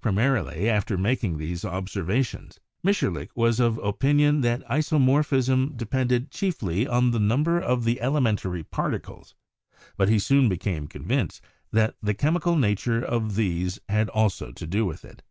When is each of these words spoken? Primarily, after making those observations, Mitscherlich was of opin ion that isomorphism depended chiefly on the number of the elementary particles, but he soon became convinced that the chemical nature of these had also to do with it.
Primarily, 0.00 0.66
after 0.70 0.96
making 0.96 1.36
those 1.36 1.62
observations, 1.62 2.58
Mitscherlich 2.82 3.28
was 3.34 3.60
of 3.60 3.76
opin 3.80 4.18
ion 4.18 4.40
that 4.40 4.66
isomorphism 4.66 5.76
depended 5.76 6.30
chiefly 6.30 6.86
on 6.86 7.10
the 7.10 7.18
number 7.18 7.60
of 7.60 7.84
the 7.84 8.00
elementary 8.00 8.62
particles, 8.64 9.34
but 9.98 10.08
he 10.08 10.18
soon 10.18 10.48
became 10.48 10.86
convinced 10.86 11.42
that 11.70 11.96
the 12.02 12.14
chemical 12.14 12.56
nature 12.56 13.02
of 13.04 13.34
these 13.36 13.78
had 13.90 14.08
also 14.08 14.52
to 14.52 14.66
do 14.66 14.86
with 14.86 15.04
it. 15.04 15.22